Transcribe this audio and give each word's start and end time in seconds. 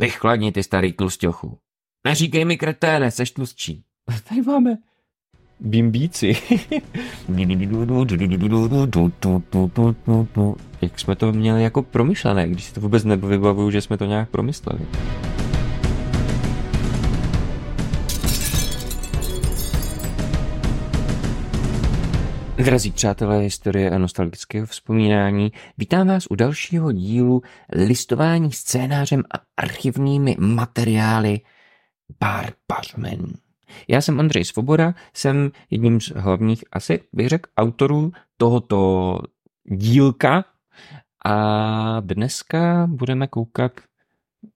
Vychladni 0.00 0.52
ty 0.52 0.62
starý 0.62 0.92
tlustěchu. 0.92 1.58
Neříkej 2.04 2.44
mi 2.44 2.56
kreténe, 2.56 3.10
seš 3.10 3.30
tlustší. 3.30 3.84
Tady 4.28 4.42
máme 4.42 4.76
bimbíci. 5.60 6.36
Jak 10.82 11.00
jsme 11.00 11.16
to 11.16 11.32
měli 11.32 11.62
jako 11.62 11.82
promyšlené, 11.82 12.48
když 12.48 12.64
si 12.64 12.74
to 12.74 12.80
vůbec 12.80 13.04
nevybavuju, 13.04 13.70
že 13.70 13.80
jsme 13.80 13.96
to 13.96 14.04
nějak 14.04 14.30
promysleli. 14.30 14.80
Drazí 22.64 22.90
přátelé 22.90 23.38
historie 23.38 23.90
a 23.90 23.98
nostalgického 23.98 24.66
vzpomínání, 24.66 25.52
vítám 25.78 26.08
vás 26.08 26.26
u 26.30 26.34
dalšího 26.34 26.92
dílu 26.92 27.42
listování 27.72 28.52
scénářem 28.52 29.22
a 29.34 29.38
archivními 29.56 30.36
materiály 30.38 31.40
Pár 32.18 32.52
pařmenů. 32.66 33.32
Já 33.88 34.00
jsem 34.00 34.20
Andrej 34.20 34.44
Svoboda, 34.44 34.94
jsem 35.14 35.50
jedním 35.70 36.00
z 36.00 36.08
hlavních, 36.08 36.64
asi 36.72 37.00
bych 37.12 37.28
řekl, 37.28 37.50
autorů 37.56 38.12
tohoto 38.36 39.18
dílka 39.64 40.44
a 41.24 42.00
dneska 42.00 42.86
budeme 42.90 43.26
koukat 43.26 43.72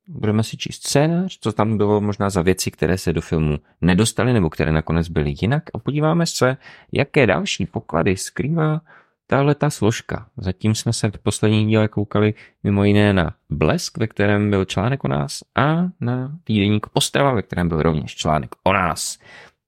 budeme 0.09 0.43
si 0.43 0.57
číst 0.57 0.87
scénář, 0.87 1.39
co 1.41 1.53
tam 1.53 1.77
bylo 1.77 2.01
možná 2.01 2.31
za 2.31 2.43
věci, 2.43 2.71
které 2.71 2.99
se 2.99 3.13
do 3.13 3.21
filmu 3.21 3.59
nedostaly 3.81 4.33
nebo 4.33 4.51
které 4.51 4.73
nakonec 4.73 5.09
byly 5.09 5.35
jinak 5.41 5.63
a 5.75 5.79
podíváme 5.79 6.27
se, 6.27 6.57
jaké 6.93 7.27
další 7.27 7.67
poklady 7.67 8.17
skrývá 8.17 8.81
tahle 9.27 9.55
ta 9.55 9.71
složka. 9.71 10.27
Zatím 10.37 10.75
jsme 10.75 10.93
se 10.93 11.11
v 11.11 11.19
posledním 11.19 11.69
díle 11.69 11.89
koukali 11.89 12.35
mimo 12.63 12.85
jiné 12.85 13.13
na 13.13 13.35
Blesk, 13.51 13.99
ve 13.99 14.07
kterém 14.07 14.51
byl 14.51 14.65
článek 14.65 15.05
o 15.05 15.09
nás 15.09 15.43
a 15.55 15.89
na 16.01 16.39
týdeník 16.45 16.87
Ostrava, 16.93 17.33
ve 17.33 17.43
kterém 17.43 17.69
byl 17.69 17.83
rovněž 17.83 18.15
článek 18.15 18.51
o 18.63 18.73
nás. 18.73 19.19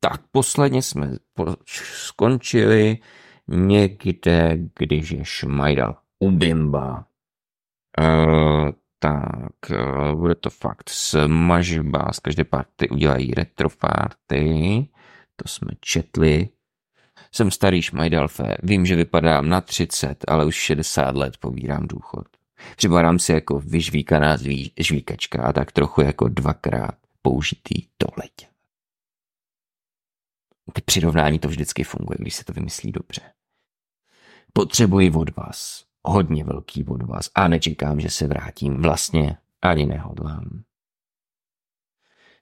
Tak 0.00 0.20
posledně 0.32 0.82
jsme 0.82 1.10
skončili 1.74 2.98
někde, 3.48 4.58
když 4.78 5.10
je 5.10 5.24
Šmajdal 5.24 5.96
u 6.18 6.30
Bimba. 6.30 7.04
Uh, 8.00 8.70
tak 8.98 9.70
eh, 9.70 10.14
bude 10.14 10.34
to 10.34 10.50
fakt 10.50 10.90
smažba, 10.90 12.12
z 12.12 12.20
každé 12.20 12.44
party 12.44 12.88
udělají 12.88 13.34
retroparty, 13.34 14.88
to 15.36 15.48
jsme 15.48 15.70
četli. 15.80 16.48
Jsem 17.32 17.50
starý 17.50 17.82
šmajdalfe, 17.82 18.56
vím, 18.62 18.86
že 18.86 18.96
vypadám 18.96 19.48
na 19.48 19.60
30, 19.60 20.24
ale 20.28 20.44
už 20.44 20.54
60 20.54 21.16
let 21.16 21.36
pobírám 21.36 21.86
důchod. 21.86 22.26
Připadám 22.76 23.18
si 23.18 23.32
jako 23.32 23.60
vyžvíkaná 23.60 24.36
žvíkačka 24.80 25.42
a 25.42 25.52
tak 25.52 25.72
trochu 25.72 26.00
jako 26.00 26.28
dvakrát 26.28 26.94
použitý 27.22 27.74
toleť. 27.98 28.32
Ty 30.72 30.80
přirovnání 30.80 31.38
to 31.38 31.48
vždycky 31.48 31.84
funguje, 31.84 32.16
když 32.20 32.34
se 32.34 32.44
to 32.44 32.52
vymyslí 32.52 32.92
dobře. 32.92 33.22
Potřebuji 34.52 35.12
od 35.12 35.36
vás 35.36 35.85
hodně 36.06 36.44
velký 36.44 36.84
od 36.84 37.02
vás 37.02 37.30
a 37.34 37.48
nečekám, 37.48 38.00
že 38.00 38.10
se 38.10 38.26
vrátím. 38.26 38.82
Vlastně 38.82 39.36
ani 39.62 39.86
nehodlám. 39.86 40.62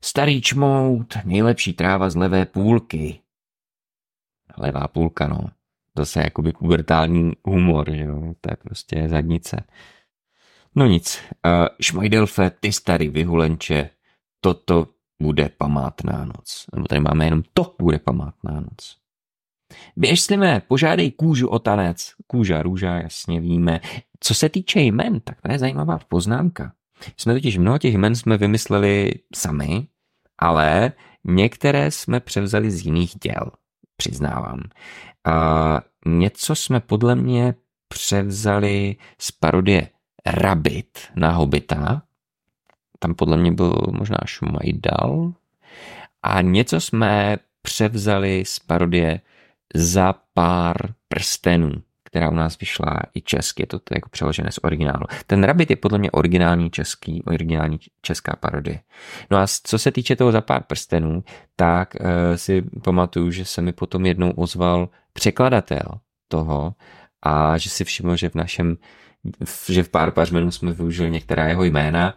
Starý 0.05 0.43
čmout, 0.43 1.15
nejlepší 1.25 1.73
tráva 1.73 2.11
z 2.11 2.17
levé 2.17 2.47
půlky. 2.47 3.21
Levá 4.59 4.89
půlka, 4.89 5.29
no. 5.29 5.41
Zase 5.97 6.21
jakoby 6.21 6.53
pubertální 6.53 7.33
humor, 7.45 7.91
že 7.91 8.05
jo. 8.05 8.35
To 8.41 8.53
je 8.53 8.57
prostě 8.57 9.09
zadnice. 9.09 9.65
No 10.75 10.87
nic. 10.87 11.23
Uh, 11.47 11.67
Šmajdelfe, 11.81 12.51
ty 12.51 12.73
starý 12.73 13.09
vyhulenče, 13.09 13.91
toto 14.41 14.89
bude 15.23 15.49
památná 15.49 16.25
noc. 16.25 16.67
Nebo 16.75 16.89
tady 16.89 17.01
máme 17.01 17.25
jenom 17.25 17.43
to 17.53 17.75
bude 17.79 17.99
památná 17.99 18.61
noc. 18.61 19.04
Běž 19.97 20.21
slime, 20.21 20.63
požádej 20.69 21.11
kůžu 21.11 21.49
o 21.49 21.59
tanec. 21.59 22.13
Kůža, 22.27 22.63
růža, 22.63 22.95
jasně 22.95 23.41
víme. 23.41 23.81
Co 24.21 24.35
se 24.35 24.49
týče 24.49 24.81
jmen, 24.81 25.21
tak 25.21 25.41
to 25.41 25.53
je 25.53 25.59
zajímavá 25.59 25.99
poznámka. 26.09 26.73
Jsme 27.17 27.35
totiž 27.35 27.59
mnoho 27.59 27.79
těch 27.79 27.95
jmen 27.95 28.15
jsme 28.15 28.37
vymysleli 28.37 29.15
sami, 29.35 29.87
ale 30.39 30.93
některé 31.25 31.91
jsme 31.91 32.21
převzali 32.21 32.71
z 32.71 32.87
jiných 32.87 33.15
děl, 33.23 33.51
přiznávám. 33.97 34.61
A 35.25 35.81
něco 36.07 36.55
jsme 36.55 36.81
podle 36.81 37.15
mě 37.15 37.55
převzali 37.89 38.97
z 39.19 39.33
parodie 39.33 39.89
Rabbit 40.27 40.99
na 41.17 41.31
Hobita. 41.31 42.03
Tam 42.99 43.15
podle 43.15 43.37
mě 43.37 43.53
byl 43.53 43.75
možná 43.91 44.19
Šmajdal. 44.27 45.33
A 46.23 46.41
něco 46.41 46.81
jsme 46.81 47.37
převzali 47.63 48.45
z 48.47 48.59
parodie 48.59 49.21
za 49.75 50.15
pár 50.35 50.77
prstenů, 51.09 51.73
která 52.05 52.31
u 52.31 52.35
nás 52.35 52.59
vyšla 52.59 53.01
i 53.15 53.21
česky, 53.21 53.63
je 53.63 53.67
to 53.67 53.81
jako 53.95 54.09
přeložené 54.09 54.53
z 54.53 54.59
originálu. 54.63 55.07
Ten 55.27 55.45
Rabbit 55.45 55.71
je 55.71 55.77
podle 55.77 55.99
mě 55.99 56.11
originální 56.11 56.71
český, 56.71 57.23
originální 57.23 57.79
česká 58.03 58.37
parodie. 58.37 58.81
No 59.31 59.39
a 59.39 59.47
co 59.65 59.79
se 59.79 59.93
týče 59.93 60.17
toho 60.17 60.33
za 60.33 60.41
pár 60.41 60.63
prstenů, 60.63 61.25
tak 61.57 61.95
uh, 62.01 62.07
si 62.37 62.63
pamatuju, 62.85 63.31
že 63.31 63.45
se 63.45 63.63
mi 63.63 63.73
potom 63.73 64.07
jednou 64.07 64.31
ozval 64.31 64.89
překladatel 65.13 65.85
toho 66.29 66.75
a 67.23 67.59
že 67.59 67.71
si 67.71 67.85
všiml, 67.85 68.17
že 68.17 68.29
v 68.29 68.35
našem 68.35 68.77
že 69.69 69.83
v 69.83 69.89
pár 69.89 70.11
pařmenů 70.11 70.51
jsme 70.51 70.73
využili 70.73 71.11
některá 71.11 71.49
jeho 71.49 71.65
jména 71.65 72.15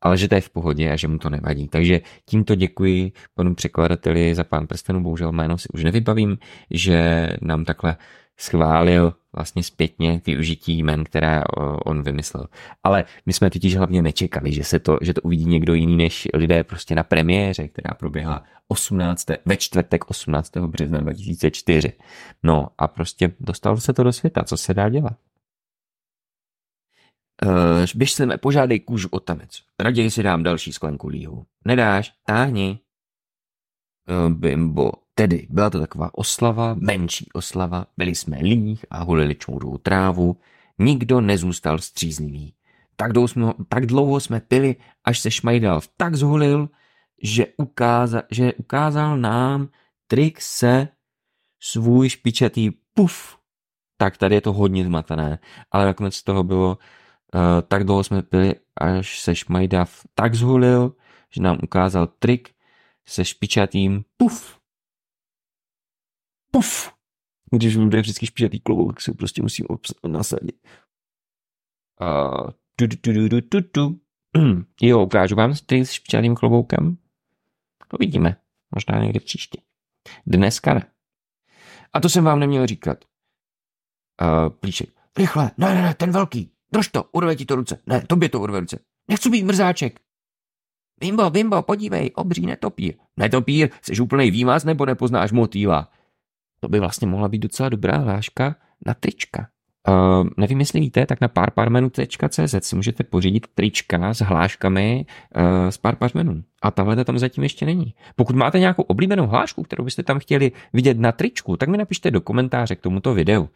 ale 0.00 0.18
že 0.18 0.28
to 0.28 0.34
je 0.34 0.40
v 0.40 0.50
pohodě 0.50 0.92
a 0.92 0.96
že 0.96 1.08
mu 1.08 1.18
to 1.18 1.30
nevadí. 1.30 1.68
Takže 1.68 2.00
tímto 2.24 2.54
děkuji 2.54 3.12
panu 3.34 3.54
překladateli 3.54 4.34
za 4.34 4.44
pán 4.44 4.66
prstenů, 4.66 5.02
bohužel 5.02 5.32
jméno 5.32 5.58
si 5.58 5.68
už 5.68 5.84
nevybavím, 5.84 6.38
že 6.70 7.28
nám 7.42 7.64
takhle 7.64 7.96
schválil 8.40 9.14
vlastně 9.32 9.62
zpětně 9.62 10.20
využití 10.26 10.78
jmen, 10.78 11.04
které 11.04 11.42
on 11.84 12.02
vymyslel. 12.02 12.46
Ale 12.82 13.04
my 13.26 13.32
jsme 13.32 13.50
totiž 13.50 13.76
hlavně 13.76 14.02
nečekali, 14.02 14.52
že, 14.52 14.64
se 14.64 14.78
to, 14.78 14.98
že 15.02 15.14
to 15.14 15.20
uvidí 15.20 15.44
někdo 15.44 15.74
jiný 15.74 15.96
než 15.96 16.28
lidé 16.34 16.64
prostě 16.64 16.94
na 16.94 17.02
premiéře, 17.02 17.68
která 17.68 17.94
proběhla 17.94 18.44
18. 18.68 19.26
ve 19.44 19.56
čtvrtek 19.56 20.10
18. 20.10 20.56
března 20.56 21.00
2004. 21.00 21.92
No 22.42 22.68
a 22.78 22.88
prostě 22.88 23.32
dostalo 23.40 23.76
se 23.76 23.92
to 23.92 24.02
do 24.02 24.12
světa, 24.12 24.44
co 24.44 24.56
se 24.56 24.74
dá 24.74 24.88
dělat. 24.88 25.16
Uh, 27.46 27.50
běž 27.94 28.12
se 28.12 28.38
požádej 28.38 28.80
kůžu 28.80 29.08
o 29.10 29.20
tanec. 29.20 29.62
Raději 29.78 30.10
si 30.10 30.22
dám 30.22 30.42
další 30.42 30.72
sklenku 30.72 31.08
líhu. 31.08 31.46
Nedáš? 31.64 32.12
Táhni. 32.26 32.78
Uh, 34.08 34.32
bimbo. 34.34 34.92
Tedy 35.14 35.46
byla 35.50 35.70
to 35.70 35.80
taková 35.80 36.10
oslava, 36.14 36.74
menší 36.74 37.28
oslava, 37.32 37.86
byli 37.96 38.14
jsme 38.14 38.38
líh 38.38 38.84
a 38.90 39.02
hulili 39.02 39.34
čmoudovou 39.34 39.78
trávu. 39.78 40.36
Nikdo 40.78 41.20
nezůstal 41.20 41.78
střízlivý. 41.78 42.54
Tak 42.96 43.12
dlouho, 43.12 43.28
jsme, 43.28 43.52
tak 43.68 43.86
dlouho 43.86 44.20
jsme 44.20 44.40
pili, 44.40 44.76
až 45.04 45.20
se 45.20 45.30
Šmajdal 45.30 45.80
tak 45.96 46.14
zhulil, 46.14 46.68
že, 47.22 47.46
ukáza, 47.56 48.22
že 48.30 48.54
ukázal 48.54 49.18
nám 49.18 49.68
trik 50.06 50.40
se 50.40 50.88
svůj 51.60 52.08
špičatý 52.08 52.70
puf. 52.94 53.36
Tak 53.96 54.16
tady 54.16 54.34
je 54.34 54.40
to 54.40 54.52
hodně 54.52 54.84
zmatené, 54.84 55.38
ale 55.70 55.84
nakonec 55.84 56.14
z 56.14 56.22
toho 56.22 56.44
bylo 56.44 56.78
tak 57.68 57.84
dlouho 57.84 58.04
jsme 58.04 58.22
pili, 58.22 58.54
až 58.76 59.20
se 59.20 59.34
Šmajdav 59.34 60.00
tak 60.14 60.34
zhulil, 60.34 60.96
že 61.30 61.42
nám 61.42 61.58
ukázal 61.62 62.06
trik 62.06 62.54
se 63.08 63.24
špičatým 63.24 64.04
puf. 64.16 64.58
Puf. 66.50 66.92
Když 67.50 67.76
bude 67.76 68.00
vždycky 68.00 68.26
špičatý 68.26 68.60
klobouk, 68.60 68.92
tak 68.92 69.00
si 69.00 69.12
prostě 69.12 69.42
musím 69.42 69.66
nasadit. 70.08 70.66
Uh, 72.00 72.50
tu, 72.76 72.88
tu, 72.88 72.96
tu, 72.96 73.28
tu, 73.28 73.40
tu, 73.40 73.62
tu. 73.62 74.00
jo, 74.82 75.02
ukážu 75.02 75.36
vám 75.36 75.54
trik 75.66 75.86
s 75.86 75.90
špičatým 75.90 76.34
kloboukem. 76.34 76.98
To 77.88 77.96
vidíme. 77.96 78.36
Možná 78.74 79.02
někdy 79.02 79.20
příště. 79.20 79.60
Dneska 80.26 80.74
ne. 80.74 80.86
A 81.92 82.00
to 82.00 82.08
jsem 82.08 82.24
vám 82.24 82.40
neměl 82.40 82.66
říkat. 82.66 83.04
Uh, 84.22 84.48
plíšek. 84.48 84.90
Rychle, 85.18 85.50
ne, 85.58 85.74
ne, 85.74 85.82
ne, 85.82 85.94
ten 85.94 86.10
velký. 86.10 86.52
Drž 86.72 86.88
to, 86.88 87.04
urve 87.12 87.36
ti 87.36 87.44
to 87.44 87.56
ruce. 87.56 87.78
Ne, 87.86 88.02
tobě 88.06 88.28
to 88.28 88.40
urve 88.40 88.60
ruce. 88.60 88.78
Nechci 89.08 89.30
být 89.30 89.44
mrzáček. 89.44 90.00
Bimbo, 91.00 91.30
bimbo, 91.30 91.62
podívej, 91.62 92.10
obří 92.14 92.46
netopír. 92.46 92.94
Netopír, 93.16 93.68
jsi 93.82 94.00
úplnej 94.00 94.30
výmaz 94.30 94.64
nebo 94.64 94.86
nepoznáš 94.86 95.32
motýla? 95.32 95.88
To 96.60 96.68
by 96.68 96.80
vlastně 96.80 97.08
mohla 97.08 97.28
být 97.28 97.38
docela 97.38 97.68
dobrá 97.68 97.96
hláška 97.96 98.56
na 98.86 98.94
trička. 98.94 99.48
Uh, 99.88 100.28
nevím, 100.36 100.60
jestli 100.60 100.80
víte, 100.80 101.06
tak 101.06 101.20
na 101.20 101.28
párparmenu.cz 101.28 102.54
si 102.60 102.76
můžete 102.76 103.04
pořídit 103.04 103.46
trička 103.54 104.14
s 104.14 104.20
hláškami 104.20 105.06
uh, 105.36 105.70
z 105.70 105.78
párparmenů. 105.78 106.42
A 106.62 106.70
tahle 106.70 107.04
tam 107.04 107.18
zatím 107.18 107.42
ještě 107.42 107.66
není. 107.66 107.94
Pokud 108.16 108.36
máte 108.36 108.58
nějakou 108.58 108.82
oblíbenou 108.82 109.26
hlášku, 109.26 109.62
kterou 109.62 109.84
byste 109.84 110.02
tam 110.02 110.18
chtěli 110.18 110.52
vidět 110.72 110.98
na 110.98 111.12
tričku, 111.12 111.56
tak 111.56 111.68
mi 111.68 111.76
napište 111.76 112.10
do 112.10 112.20
komentáře 112.20 112.76
k 112.76 112.80
tomuto 112.80 113.14
videu. 113.14 113.48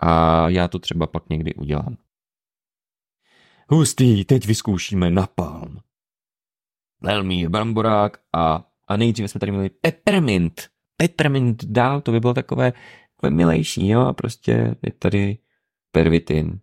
A 0.00 0.48
já 0.48 0.68
to 0.68 0.78
třeba 0.78 1.06
pak 1.06 1.28
někdy 1.28 1.54
udělám. 1.54 1.96
Hustý, 3.68 4.24
teď 4.24 4.46
vyzkoušíme 4.46 5.10
napalm. 5.10 5.78
velmi 7.00 7.48
bramborák 7.48 8.18
a, 8.32 8.64
a 8.88 8.96
nejdříve 8.96 9.28
jsme 9.28 9.40
tady 9.40 9.52
měli 9.52 9.70
peppermint. 9.70 10.68
Peppermint 10.96 11.64
dál, 11.64 12.00
to 12.00 12.12
by 12.12 12.20
bylo 12.20 12.34
takové, 12.34 12.72
takové 13.16 13.30
milejší, 13.36 13.88
jo, 13.88 14.00
a 14.00 14.12
prostě 14.12 14.76
je 14.82 14.92
tady 14.92 15.38
pervitin. 15.92 16.60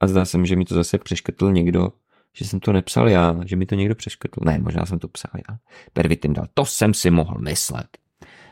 A 0.00 0.06
zdá 0.06 0.24
se 0.24 0.38
mi, 0.38 0.46
že 0.46 0.56
mi 0.56 0.64
to 0.64 0.74
zase 0.74 0.98
přeškrtl 0.98 1.52
někdo, 1.52 1.92
že 2.36 2.44
jsem 2.44 2.60
to 2.60 2.72
nepsal 2.72 3.08
já, 3.08 3.36
že 3.44 3.56
mi 3.56 3.66
to 3.66 3.74
někdo 3.74 3.94
přeškrtl. 3.94 4.40
Ne, 4.44 4.58
možná 4.58 4.86
jsem 4.86 4.98
to 4.98 5.08
psal 5.08 5.30
já. 5.48 5.58
Pervitin 5.92 6.32
dal, 6.32 6.46
to 6.54 6.64
jsem 6.64 6.94
si 6.94 7.10
mohl 7.10 7.38
myslet. 7.38 7.88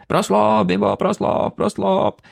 Proslop, 0.06 0.66
Bibo, 0.66 0.96
proslop, 0.96 1.54
proslop. 1.54 2.22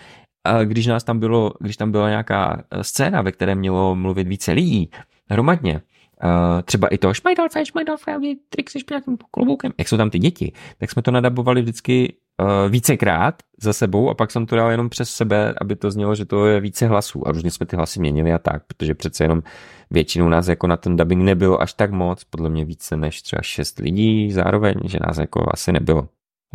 A 0.45 0.65
když 0.65 0.87
nás 0.87 1.05
tam 1.05 1.19
bylo, 1.19 1.53
když 1.61 1.77
tam 1.77 1.93
byla 1.93 2.09
nějaká 2.09 2.65
eh, 2.71 2.85
scéna, 2.85 3.23
ve 3.23 3.33
které 3.33 3.55
mělo 3.55 3.95
mluvit 3.95 4.29
více 4.29 4.53
lidí, 4.53 4.91
hromadně, 5.33 5.83
Uh, 6.25 6.63
třeba 6.63 6.89
i 6.89 6.99
to 6.99 7.15
Šmajdalfe, 7.15 7.67
Šmajdalfe, 7.67 8.19
trik 8.49 8.71
se 8.71 8.81
špinatým 8.81 9.17
kloboukem, 9.31 9.73
jak 9.79 9.89
jsou 9.89 9.97
tam 9.97 10.11
ty 10.11 10.19
děti, 10.19 10.53
tak 10.79 10.91
jsme 10.91 11.03
to 11.03 11.11
nadabovali 11.11 11.63
vždycky 11.63 12.15
uh, 12.41 12.71
vícekrát 12.71 13.43
za 13.63 13.73
sebou 13.73 14.11
a 14.11 14.15
pak 14.15 14.31
jsem 14.31 14.47
to 14.47 14.57
dal 14.57 14.71
jenom 14.71 14.89
přes 14.89 15.11
sebe, 15.11 15.55
aby 15.61 15.77
to 15.77 15.91
znělo, 15.91 16.15
že 16.15 16.25
to 16.25 16.47
je 16.47 16.61
více 16.61 16.87
hlasů. 16.87 17.29
A 17.29 17.33
různě 17.33 17.51
jsme 17.51 17.67
ty 17.67 17.77
hlasy 17.77 18.01
měnili 18.01 18.33
a 18.33 18.39
tak, 18.39 18.67
protože 18.67 18.95
přece 18.95 19.25
jenom 19.25 19.43
většinou 19.91 20.29
nás 20.29 20.49
jako 20.49 20.67
na 20.67 20.77
ten 20.77 20.97
dubbing 20.97 21.23
nebylo 21.23 21.61
až 21.61 21.73
tak 21.73 21.91
moc, 21.91 22.25
podle 22.25 22.51
mě 22.51 22.65
více 22.65 22.97
než 22.97 23.23
třeba 23.23 23.43
šest 23.43 23.79
lidí 23.79 24.33
zároveň, 24.33 24.75
že 24.85 24.99
nás 25.07 25.19
jako 25.19 25.47
asi 25.51 25.73
nebylo, 25.73 26.09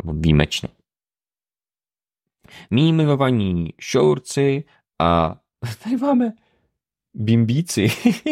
výjimečně. 0.04 0.68
Mí 2.70 2.92
milovaní 2.92 3.74
šourci 3.80 4.64
a 4.98 5.36
tady 5.84 5.96
máme 5.96 6.32
bimbíci. 7.18 7.88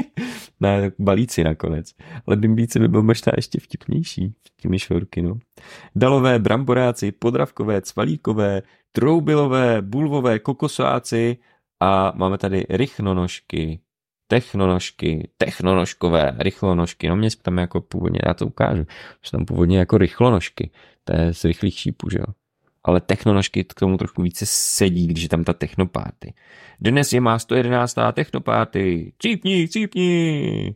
ne, 0.60 0.90
balíci 0.98 1.44
nakonec. 1.44 1.94
Ale 2.26 2.36
bimbíci 2.36 2.78
by 2.78 2.88
byl 2.88 3.02
možná 3.02 3.32
ještě 3.36 3.60
vtipnější. 3.60 4.34
Těmi 4.60 4.78
šorky, 4.78 5.22
no. 5.22 5.38
Dalové, 5.96 6.38
bramboráci, 6.38 7.12
podravkové, 7.12 7.82
cvalíkové, 7.82 8.62
troubilové, 8.92 9.82
bulvové, 9.82 10.38
kokosáci 10.38 11.36
a 11.80 12.12
máme 12.16 12.38
tady 12.38 12.66
rychnonožky, 12.70 13.80
technonožky, 14.26 15.28
technonožkové, 15.36 16.36
rychlonožky. 16.38 17.08
No 17.08 17.16
mě 17.16 17.28
tam 17.42 17.58
jako 17.58 17.80
původně, 17.80 18.20
já 18.26 18.34
to 18.34 18.46
ukážu, 18.46 18.86
že 19.24 19.30
tam 19.30 19.44
původně 19.44 19.78
jako 19.78 19.98
rychlonožky. 19.98 20.70
To 21.04 21.16
je 21.16 21.34
z 21.34 21.44
rychlých 21.44 21.78
šípů, 21.78 22.10
že 22.10 22.18
jo 22.18 22.45
ale 22.86 23.00
technonožky 23.00 23.64
k 23.64 23.74
tomu 23.74 23.96
trošku 23.96 24.22
více 24.22 24.46
sedí, 24.48 25.06
když 25.06 25.22
je 25.22 25.28
tam 25.28 25.44
ta 25.44 25.52
technopáty. 25.52 26.34
Dnes 26.80 27.12
je 27.12 27.20
má 27.20 27.38
111. 27.38 27.96
technopáty. 28.12 29.12
Cípni, 29.18 29.68
cípni. 29.68 30.74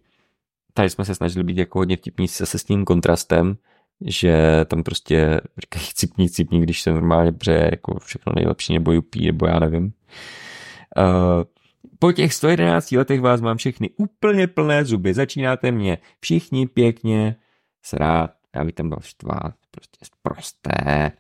Tady 0.75 0.91
jsme 0.91 1.05
se 1.05 1.15
snažili 1.15 1.45
být 1.45 1.59
jako 1.59 1.79
hodně 1.79 1.97
vtipní 1.97 2.29
se, 2.29 2.47
se 2.47 2.59
s 2.59 2.65
tím 2.65 2.85
kontrastem, 2.85 3.57
že 4.01 4.65
tam 4.67 4.83
prostě 4.83 5.41
říkají 5.59 5.87
cípni, 5.95 6.31
cípni, 6.31 6.61
když 6.61 6.83
se 6.83 6.91
normálně 6.91 7.33
přeje 7.33 7.69
jako 7.71 7.99
všechno 7.99 8.33
nejlepší, 8.37 8.75
nebo 8.75 8.93
jupí, 8.93 9.27
nebo 9.27 9.47
já 9.47 9.59
nevím. 9.59 9.85
Uh, 9.85 11.45
po 11.99 12.13
těch 12.13 12.35
111 12.35 12.93
letech 12.93 13.21
vás 13.21 13.41
mám 13.41 13.57
všechny 13.57 13.91
úplně 13.97 14.47
plné 14.47 14.85
zuby. 14.85 15.15
Začínáte 15.15 15.73
mě 15.73 15.99
všichni 16.21 16.67
pěkně 16.67 17.37
srát. 17.83 18.40
Já 18.57 18.65
bych 18.65 18.75
tam 18.75 18.89
byl 18.89 18.99
štvát. 19.01 19.55
Prostě 19.71 20.07
prosté. 20.23 21.13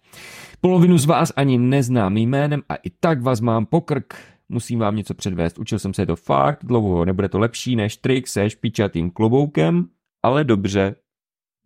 Polovinu 0.60 0.98
z 0.98 1.04
vás 1.04 1.32
ani 1.36 1.58
neznám 1.58 2.16
jménem 2.16 2.62
a 2.68 2.74
i 2.74 2.90
tak 2.90 3.22
vás 3.22 3.40
mám 3.40 3.66
pokrk. 3.66 4.14
Musím 4.48 4.78
vám 4.78 4.96
něco 4.96 5.14
předvést. 5.14 5.58
Učil 5.58 5.78
jsem 5.78 5.94
se 5.94 6.06
to 6.06 6.16
fakt 6.16 6.64
dlouho. 6.64 7.04
Nebude 7.04 7.28
to 7.28 7.38
lepší 7.38 7.76
než 7.76 7.96
trik 7.96 8.28
se 8.28 8.50
špičatým 8.50 9.10
kloboukem, 9.10 9.88
ale 10.22 10.44
dobře. 10.44 10.96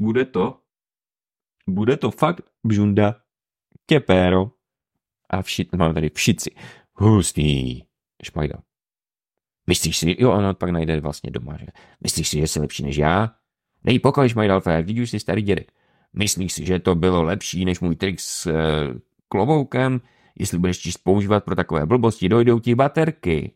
Bude 0.00 0.24
to. 0.24 0.60
Bude 1.68 1.96
to 1.96 2.10
fakt 2.10 2.40
bžunda. 2.64 3.16
Těpéro. 3.86 4.50
A 5.30 5.42
vši, 5.42 5.68
máme 5.76 5.94
tady 5.94 6.10
všici. 6.10 6.50
Hustý. 6.94 7.82
Šmajda. 8.22 8.58
Myslíš 9.66 9.98
si, 9.98 10.16
jo, 10.18 10.32
ono 10.32 10.54
pak 10.54 10.70
najde 10.70 11.00
vlastně 11.00 11.30
doma, 11.30 11.56
že? 11.56 11.66
Myslíš 12.00 12.28
si, 12.28 12.38
že 12.38 12.46
jsi 12.46 12.60
lepší 12.60 12.82
než 12.82 12.96
já? 12.96 13.36
Dej 13.84 13.98
pokoj, 13.98 14.28
Šmajdalfe, 14.28 14.82
vidíš, 14.82 15.10
jsi 15.10 15.20
starý 15.20 15.42
dědek. 15.42 15.72
Myslíš 16.12 16.52
si, 16.52 16.66
že 16.66 16.78
to 16.78 16.94
bylo 16.94 17.22
lepší 17.22 17.64
než 17.64 17.80
můj 17.80 17.96
trik 17.96 18.20
s 18.20 18.46
e, 18.46 18.54
kloboukem? 19.28 20.00
Jestli 20.38 20.58
budeš 20.58 20.78
číst 20.78 20.96
používat 20.96 21.44
pro 21.44 21.56
takové 21.56 21.86
blbosti, 21.86 22.28
dojdou 22.28 22.60
ti 22.60 22.74
baterky. 22.74 23.54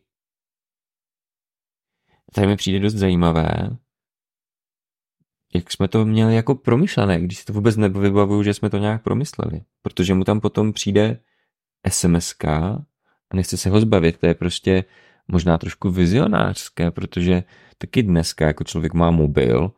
Tady 2.33 2.47
mi 2.47 2.55
přijde 2.55 2.79
dost 2.79 2.93
zajímavé, 2.93 3.77
jak 5.55 5.71
jsme 5.71 5.87
to 5.87 6.05
měli 6.05 6.35
jako 6.35 6.55
promyšlené, 6.55 7.21
když 7.21 7.37
si 7.37 7.45
to 7.45 7.53
vůbec 7.53 7.77
nevybavuju, 7.77 8.43
že 8.43 8.53
jsme 8.53 8.69
to 8.69 8.77
nějak 8.77 9.03
promysleli. 9.03 9.61
Protože 9.81 10.13
mu 10.13 10.23
tam 10.23 10.39
potom 10.39 10.73
přijde 10.73 11.19
sms 11.87 12.35
a 12.47 12.77
nechce 13.33 13.57
se 13.57 13.69
ho 13.69 13.79
zbavit. 13.79 14.17
To 14.17 14.25
je 14.25 14.33
prostě 14.33 14.85
možná 15.27 15.57
trošku 15.57 15.91
vizionářské, 15.91 16.91
protože 16.91 17.43
taky 17.77 18.03
dneska 18.03 18.45
jako 18.45 18.63
člověk 18.63 18.93
má 18.93 19.11
mobil, 19.11 19.71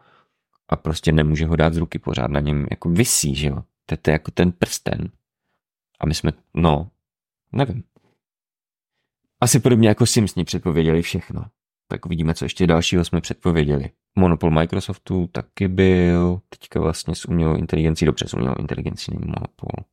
a 0.71 0.75
prostě 0.75 1.11
nemůže 1.11 1.45
ho 1.45 1.55
dát 1.55 1.73
z 1.73 1.77
ruky 1.77 1.99
pořád, 1.99 2.31
na 2.31 2.39
něm 2.39 2.67
jako 2.71 2.89
vysí, 2.89 3.35
že 3.35 3.47
jo. 3.47 3.63
To, 3.85 4.11
je 4.11 4.13
jako 4.13 4.31
ten 4.31 4.51
prsten. 4.51 5.11
A 5.99 6.05
my 6.05 6.13
jsme, 6.13 6.31
no, 6.53 6.91
nevím. 7.51 7.83
Asi 9.41 9.59
podobně 9.59 9.87
jako 9.87 10.05
Simpsoni 10.05 10.43
předpověděli 10.43 11.01
všechno. 11.01 11.45
Tak 11.87 12.05
uvidíme, 12.05 12.33
co 12.33 12.45
ještě 12.45 12.67
dalšího 12.67 13.05
jsme 13.05 13.21
předpověděli. 13.21 13.89
Monopol 14.15 14.51
Microsoftu 14.51 15.27
taky 15.27 15.67
byl, 15.67 16.41
teďka 16.49 16.79
vlastně 16.79 17.15
s 17.15 17.25
umělou 17.25 17.55
inteligencí, 17.55 18.05
dobře, 18.05 18.27
s 18.27 18.33
umělou 18.33 18.55
inteligencí 18.59 19.11
není 19.11 19.25
monopol. 19.25 19.85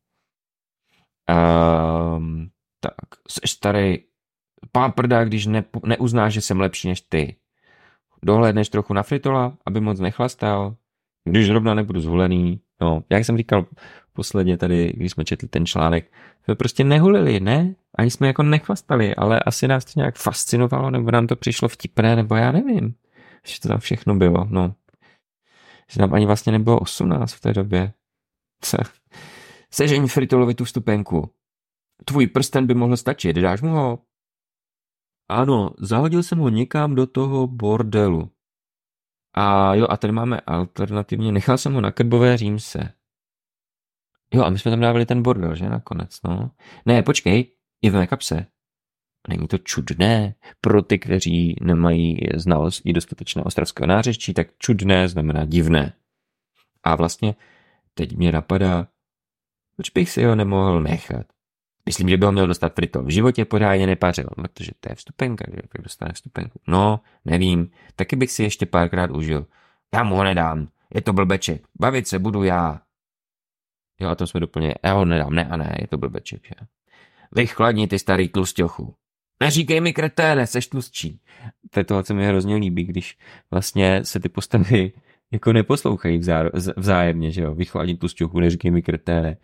Um, 2.17 2.49
tak, 2.79 2.93
jsi 3.29 3.39
starý 3.45 3.97
páprda, 4.71 5.23
když 5.23 5.45
ne, 5.45 5.63
neuznáš, 5.85 6.33
že 6.33 6.41
jsem 6.41 6.59
lepší 6.59 6.87
než 6.87 7.01
ty. 7.01 7.35
Dohlédneš 8.23 8.69
trochu 8.69 8.93
na 8.93 9.03
fritola, 9.03 9.57
aby 9.65 9.81
moc 9.81 9.99
nechlastal. 9.99 10.75
Když 11.25 11.47
zrovna 11.47 11.73
nebudu 11.73 11.99
zvolený, 12.01 12.61
no, 12.81 13.03
jak 13.09 13.25
jsem 13.25 13.37
říkal 13.37 13.65
posledně 14.13 14.57
tady, 14.57 14.93
když 14.97 15.11
jsme 15.11 15.25
četli 15.25 15.47
ten 15.47 15.65
článek, 15.65 16.11
jsme 16.43 16.55
prostě 16.55 16.83
nehulili, 16.83 17.39
ne? 17.39 17.75
Ani 17.97 18.11
jsme 18.11 18.27
jako 18.27 18.43
nechlastali, 18.43 19.15
ale 19.15 19.39
asi 19.39 19.67
nás 19.67 19.85
to 19.85 19.91
nějak 19.95 20.15
fascinovalo, 20.15 20.91
nebo 20.91 21.11
nám 21.11 21.27
to 21.27 21.35
přišlo 21.35 21.67
vtipné, 21.67 22.15
nebo 22.15 22.35
já 22.35 22.51
nevím, 22.51 22.95
že 23.45 23.59
to 23.59 23.67
tam 23.67 23.79
všechno 23.79 24.15
bylo, 24.15 24.47
no. 24.49 24.75
Že 25.91 26.01
nám 26.01 26.13
ani 26.13 26.25
vlastně 26.25 26.51
nebylo 26.51 26.79
18 26.79 27.33
v 27.33 27.39
té 27.39 27.53
době. 27.53 27.93
Co? 28.61 28.77
Sežeň 29.71 30.07
Fritolovi 30.07 30.55
tu 30.55 30.65
stupenku. 30.65 31.29
Tvůj 32.05 32.27
prsten 32.27 32.67
by 32.67 32.73
mohl 32.73 32.97
stačit, 32.97 33.35
dáš 33.35 33.61
mu 33.61 33.69
ho? 33.69 33.99
Ano, 35.29 35.69
zahodil 35.77 36.23
jsem 36.23 36.39
ho 36.39 36.49
někam 36.49 36.95
do 36.95 37.07
toho 37.07 37.47
bordelu. 37.47 38.31
A 39.33 39.75
jo, 39.75 39.87
a 39.89 39.97
tady 39.97 40.13
máme 40.13 40.39
alternativně, 40.39 41.31
nechal 41.31 41.57
jsem 41.57 41.73
ho 41.73 41.81
na 41.81 41.91
krbové 41.91 42.37
římse. 42.37 42.93
Jo, 44.33 44.43
a 44.43 44.49
my 44.49 44.59
jsme 44.59 44.71
tam 44.71 44.79
dávali 44.79 45.05
ten 45.05 45.23
bordel, 45.23 45.55
že 45.55 45.69
nakonec, 45.69 46.21
no. 46.23 46.51
Ne, 46.85 47.03
počkej, 47.03 47.51
je 47.81 47.91
v 47.91 47.93
mé 47.93 48.07
kapse. 48.07 48.45
Není 49.27 49.47
to 49.47 49.57
čudné 49.57 50.35
pro 50.61 50.81
ty, 50.81 50.99
kteří 50.99 51.55
nemají 51.61 52.17
znalost 52.35 52.81
i 52.85 52.93
dostatečné 52.93 53.43
ostravského 53.43 53.87
nářečí, 53.87 54.33
tak 54.33 54.47
čudné 54.57 55.07
znamená 55.07 55.45
divné. 55.45 55.93
A 56.83 56.95
vlastně 56.95 57.35
teď 57.93 58.17
mě 58.17 58.31
napadá, 58.31 58.87
proč 59.75 59.89
bych 59.89 60.09
si 60.09 60.23
ho 60.23 60.35
nemohl 60.35 60.81
nechat? 60.81 61.25
Myslím, 61.89 62.09
že 62.09 62.17
by 62.17 62.25
ho 62.25 62.31
měl 62.31 62.47
dostat 62.47 62.75
Frito. 62.75 63.03
V 63.03 63.09
životě 63.09 63.45
pořádně 63.45 63.87
nepařil, 63.87 64.29
protože 64.35 64.71
to 64.79 64.91
je 64.91 64.95
vstupenka, 64.95 65.45
že 65.47 65.57
jak 65.63 65.83
dostane 65.83 66.13
vstupenku. 66.13 66.59
No, 66.67 66.99
nevím, 67.25 67.71
taky 67.95 68.15
bych 68.15 68.31
si 68.31 68.43
ještě 68.43 68.65
párkrát 68.65 69.11
užil. 69.11 69.45
Já 69.93 70.03
mu 70.03 70.15
ho 70.15 70.23
nedám, 70.23 70.67
je 70.95 71.01
to 71.01 71.13
blbeček, 71.13 71.63
bavit 71.79 72.07
se 72.07 72.19
budu 72.19 72.43
já. 72.43 72.81
Jo, 73.99 74.09
a 74.09 74.15
to 74.15 74.27
jsme 74.27 74.39
doplně, 74.39 74.75
já 74.83 74.93
ho 74.93 75.05
nedám, 75.05 75.33
ne 75.33 75.45
a 75.45 75.57
ne, 75.57 75.75
je 75.81 75.87
to 75.87 75.97
blbeček, 75.97 76.47
že? 76.47 76.55
Vychladni 77.31 77.87
ty 77.87 77.99
starý 77.99 78.29
tlustěchu. 78.29 78.95
Neříkej 79.43 79.81
mi 79.81 79.93
kreténe, 79.93 80.47
seš 80.47 80.67
tlustší. 80.67 81.21
To 81.85 82.03
co 82.03 82.13
mi 82.13 82.27
hrozně 82.27 82.55
líbí, 82.55 82.83
když 82.83 83.17
vlastně 83.51 84.05
se 84.05 84.19
ty 84.19 84.29
postavy 84.29 84.91
jako 85.31 85.53
neposlouchají 85.53 86.21
vzájemně, 86.77 87.31
že 87.31 87.41
jo. 87.41 87.55
Vychladni 87.55 87.97
tlustěchu, 87.97 88.39
neříkej 88.39 88.71
mi 88.71 88.81
kreténe. 88.81 89.37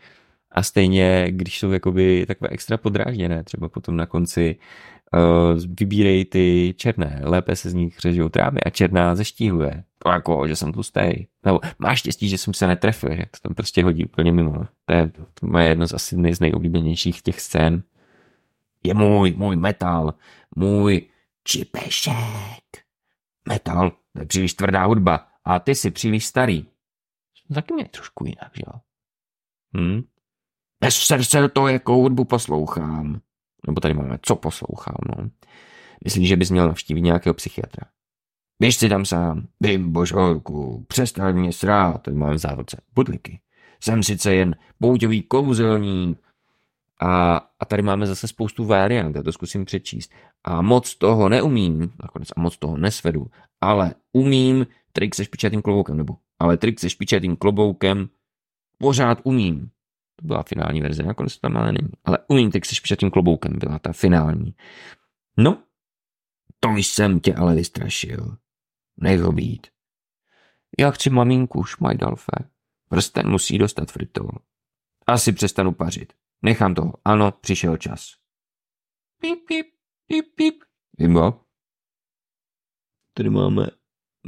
A 0.56 0.64
stejně, 0.64 1.28
když 1.30 1.60
jsou 1.60 1.72
jakoby 1.72 2.26
takové 2.26 2.50
extra 2.50 2.78
podrážděné, 2.78 3.44
třeba 3.44 3.70
potom 3.70 3.96
na 3.96 4.06
konci 4.06 4.56
uh, 5.14 5.60
vybírej 5.80 6.26
ty 6.26 6.74
černé, 6.78 7.22
lépe 7.24 7.56
se 7.56 7.70
z 7.70 7.74
nich 7.74 8.00
řežou 8.00 8.30
trávy 8.30 8.62
a 8.62 8.70
černá 8.70 9.16
zeštíhuje. 9.16 9.84
To 10.04 10.10
jako, 10.10 10.48
že 10.48 10.56
jsem 10.56 10.74
tlustý. 10.74 11.28
Nebo 11.46 11.60
máš 11.80 12.00
štěstí, 12.00 12.30
že 12.30 12.38
jsem 12.38 12.54
se 12.54 12.68
netrefil, 12.68 13.16
že 13.16 13.24
to 13.32 13.40
tam 13.42 13.56
prostě 13.56 13.84
hodí 13.84 14.06
úplně 14.06 14.32
mimo. 14.32 14.66
To 14.86 14.94
je 14.94 15.12
to 15.34 15.48
moje 15.48 15.68
jedno 15.68 15.88
z 15.88 15.94
asi 15.94 16.18
nej, 16.18 16.36
z 16.36 16.40
nejoblíbenějších 16.40 17.22
těch 17.22 17.42
scén. 17.42 17.84
Je 18.84 18.94
můj, 18.94 19.34
můj 19.38 19.56
metal, 19.56 20.14
můj 20.56 21.10
čipešek. 21.44 22.64
Metal, 23.48 23.92
to 24.14 24.20
je 24.20 24.26
příliš 24.26 24.54
tvrdá 24.54 24.86
hudba 24.86 25.28
a 25.46 25.60
ty 25.60 25.76
jsi 25.76 25.92
příliš 25.92 26.26
starý. 26.26 26.66
taky 27.54 27.74
mě 27.74 27.86
trošku 27.86 28.26
jinak, 28.26 28.52
že 28.54 28.64
jo? 28.68 28.80
Hm? 29.78 30.04
Bez 30.82 30.96
srdce 30.96 31.50
to, 31.50 31.68
jakou 31.68 32.02
hudbu 32.02 32.26
poslouchám. 32.26 33.22
Nebo 33.68 33.82
tady 33.82 33.94
máme, 33.94 34.20
co 34.22 34.36
poslouchám, 34.36 34.98
no. 35.18 35.30
Myslíš, 36.04 36.28
že 36.28 36.38
bys 36.38 36.52
měl 36.52 36.68
navštívit 36.68 37.02
nějakého 37.02 37.34
psychiatra? 37.34 37.88
Běž 38.60 38.76
si 38.76 38.90
tam 38.90 39.06
sám. 39.06 39.48
Bim, 39.60 39.92
božorku, 39.92 40.86
přestaň 40.88 41.36
mě 41.36 41.54
srát. 41.54 42.02
Tady 42.02 42.18
máme 42.18 42.34
v 42.34 42.38
závodce. 42.38 42.82
Budliky. 42.96 43.40
Jsem 43.84 44.04
sice 44.04 44.36
jen 44.36 44.56
pouťový 44.80 45.22
kouzelník. 45.22 46.26
A, 47.02 47.36
a 47.60 47.66
tady 47.66 47.82
máme 47.82 48.08
zase 48.08 48.28
spoustu 48.28 48.66
variant, 48.66 49.16
já 49.16 49.24
to 49.24 49.32
zkusím 49.32 49.66
přečíst. 49.66 50.12
A 50.44 50.62
moc 50.62 50.96
toho 50.96 51.30
neumím, 51.30 51.94
nakonec 52.04 52.30
a 52.36 52.42
moc 52.42 52.58
toho 52.58 52.78
nesvedu, 52.78 53.28
ale 53.62 53.96
umím 54.14 54.68
trik 54.92 55.16
se 55.16 55.26
špičatým 55.26 55.62
kloboukem, 55.62 55.98
nebo 55.98 56.16
ale 56.40 56.58
trik 56.58 56.80
se 56.80 56.90
špičatým 56.90 57.36
kloboukem 57.36 58.10
pořád 58.78 59.22
umím. 59.24 59.70
To 60.16 60.26
byla 60.26 60.44
finální 60.44 60.82
verze, 60.82 61.04
nakonec 61.04 61.38
to 61.38 61.40
tam 61.40 61.58
ale 61.58 61.72
není. 61.72 61.90
Ale 62.06 62.18
umím 62.28 62.52
trik 62.52 62.66
se 62.66 62.76
špičatým 62.76 63.12
kloboukem, 63.12 63.60
byla 63.60 63.80
ta 63.80 63.94
finální. 63.94 64.56
No, 65.38 65.64
to 66.60 66.70
jsem 66.70 67.20
tě 67.20 67.36
ale 67.36 67.56
vystrašil. 67.56 68.38
Nech 68.98 69.20
ho 69.20 69.32
být. 69.32 69.68
Já 70.80 70.92
chci 70.92 71.10
maminku, 71.10 71.64
šmajdalfe. 71.64 72.32
Prsten 72.90 73.30
musí 73.30 73.58
dostat 73.58 73.92
fritol. 73.92 74.30
Asi 75.08 75.32
přestanu 75.32 75.72
pařit. 75.72 76.14
Nechám 76.42 76.76
toho. 76.76 76.94
Ano, 77.06 77.32
přišel 77.32 77.78
čas. 77.78 78.14
Pip, 79.22 79.48
pip, 79.48 79.68
pip, 80.08 80.26
pip. 80.36 80.56
Vimo? 80.98 81.42
Tady 83.14 83.30
máme 83.30 83.68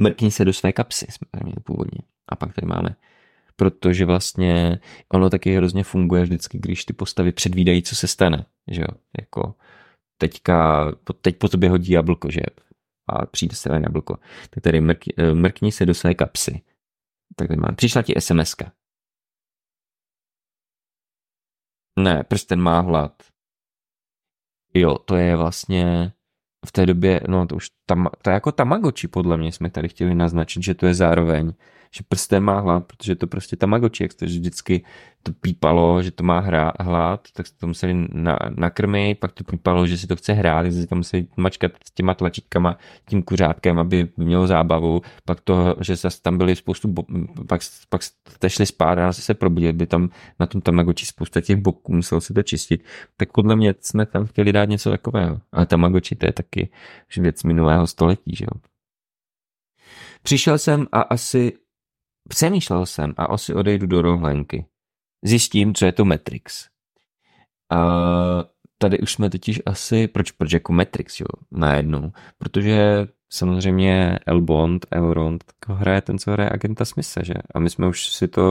mrkni 0.00 0.30
se 0.30 0.44
do 0.44 0.52
své 0.52 0.72
kapsy, 0.72 1.06
jsme 1.10 1.26
tady 1.30 1.44
měli 1.44 1.60
původně. 1.64 2.00
A 2.28 2.36
pak 2.36 2.54
tady 2.54 2.66
máme 2.66 2.96
protože 3.58 4.04
vlastně 4.04 4.80
ono 5.12 5.30
taky 5.30 5.56
hrozně 5.56 5.84
funguje 5.84 6.22
vždycky, 6.22 6.58
když 6.58 6.84
ty 6.84 6.92
postavy 6.92 7.32
předvídají, 7.32 7.82
co 7.82 7.96
se 7.96 8.08
stane, 8.08 8.46
že 8.70 8.80
jo, 8.80 8.88
jako 9.20 9.54
teďka, 10.20 10.86
teď 11.22 11.38
po 11.38 11.48
tobě 11.48 11.70
hodí 11.70 11.92
jablko, 11.92 12.30
že 12.30 12.40
a 13.08 13.26
přijde 13.26 13.56
se 13.56 13.68
na 13.68 13.78
jablko. 13.78 14.18
Tak 14.50 14.62
tady 14.62 14.80
mrk, 14.80 15.04
eh, 15.18 15.34
mrkni 15.34 15.72
se 15.72 15.86
do 15.86 15.94
své 15.94 16.14
kapsy. 16.14 16.62
Tak 17.36 17.48
tady 17.48 17.60
mám. 17.60 17.76
Přišla 17.76 18.02
ti 18.02 18.14
sms 18.18 18.54
-ka. 18.54 18.70
Ne, 21.98 22.24
prsten 22.24 22.60
má 22.60 22.80
hlad. 22.80 23.22
Jo, 24.74 24.98
to 24.98 25.16
je 25.16 25.36
vlastně 25.36 26.12
v 26.66 26.72
té 26.72 26.86
době, 26.86 27.20
no 27.28 27.46
to 27.46 27.56
už 27.56 27.70
tam, 27.86 28.08
to 28.22 28.30
je 28.30 28.34
jako 28.34 28.52
Tamagotchi 28.52 29.08
podle 29.08 29.36
mě 29.36 29.52
jsme 29.52 29.70
tady 29.70 29.88
chtěli 29.88 30.14
naznačit, 30.14 30.62
že 30.62 30.74
to 30.74 30.86
je 30.86 30.94
zároveň 30.94 31.52
že 31.90 32.04
prsten 32.08 32.42
má 32.42 32.60
hlad, 32.60 32.86
protože 32.86 33.14
to 33.14 33.26
prostě 33.26 33.56
Tamagotchi, 33.56 34.04
jak 34.04 34.14
to 34.14 34.24
vždycky 34.24 34.84
to 35.22 35.32
pípalo, 35.32 36.02
že 36.02 36.10
to 36.10 36.22
má 36.22 36.38
hra, 36.38 36.72
hlad, 36.80 37.28
tak 37.32 37.46
to 37.60 37.66
museli 37.66 38.06
na, 38.12 38.38
nakrmit, 38.56 39.18
pak 39.18 39.32
to 39.32 39.44
pípalo, 39.44 39.86
že 39.86 39.98
si 39.98 40.06
to 40.06 40.16
chce 40.16 40.32
hrát, 40.32 40.66
že 40.66 40.72
si 40.72 40.86
to 40.86 40.94
museli 40.94 41.26
mačkat 41.36 41.72
s 41.84 41.90
těma 41.90 42.14
tlačítkama, 42.14 42.78
tím 43.08 43.22
kuřátkem, 43.22 43.78
aby 43.78 44.08
mělo 44.16 44.46
zábavu, 44.46 45.02
pak 45.24 45.40
to, 45.40 45.76
že 45.80 45.96
zase 45.96 46.22
tam 46.22 46.38
byly 46.38 46.56
spoustu, 46.56 46.88
bo, 46.88 47.04
pak, 47.48 47.60
pak 47.88 48.02
jste 48.02 48.50
šli 48.50 48.66
spát 48.66 48.98
a 48.98 49.12
se 49.12 49.34
probudili, 49.34 49.72
by 49.72 49.86
tam 49.86 50.10
na 50.40 50.46
tom 50.46 50.60
Tamagotchi 50.60 51.06
spousta 51.06 51.40
těch 51.40 51.56
boků, 51.56 51.92
muselo 51.92 52.20
se 52.20 52.34
to 52.34 52.42
čistit, 52.42 52.84
tak 53.16 53.32
podle 53.32 53.56
mě 53.56 53.74
jsme 53.80 54.06
tam 54.06 54.26
chtěli 54.26 54.52
dát 54.52 54.64
něco 54.64 54.90
takového. 54.90 55.40
Ale 55.52 55.66
Tamagotchi 55.66 56.14
to 56.14 56.26
je 56.26 56.32
taky 56.32 56.70
věc 57.16 57.42
minulého 57.44 57.86
století, 57.86 58.36
že 58.36 58.44
jo. 58.44 58.60
Přišel 60.22 60.58
jsem 60.58 60.86
a 60.92 61.00
asi 61.00 61.52
Přemýšlel 62.28 62.86
jsem 62.86 63.14
a 63.16 63.24
asi 63.24 63.54
odejdu 63.54 63.86
do 63.86 64.02
rohlenky. 64.02 64.66
Zjistím, 65.24 65.74
co 65.74 65.86
je 65.86 65.92
to 65.92 66.04
Matrix. 66.04 66.66
A 67.72 67.78
tady 68.78 68.98
už 68.98 69.12
jsme 69.12 69.30
totiž 69.30 69.62
asi, 69.66 70.08
proč, 70.08 70.30
proč 70.30 70.52
jako 70.52 70.72
Matrix, 70.72 71.20
jo, 71.20 71.26
najednou, 71.50 72.12
protože 72.38 73.08
samozřejmě 73.32 74.18
Elbond, 74.26 74.86
Elrond, 74.90 75.44
hraje 75.68 76.00
ten, 76.00 76.18
co 76.18 76.30
hraje 76.30 76.50
agenta 76.50 76.84
Smise, 76.84 77.20
že? 77.24 77.34
A 77.54 77.58
my 77.58 77.70
jsme 77.70 77.88
už 77.88 78.08
si 78.08 78.28
to 78.28 78.42